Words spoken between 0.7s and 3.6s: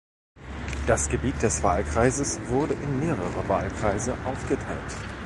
Das Gebiet des Wahlkreises wurde in mehrere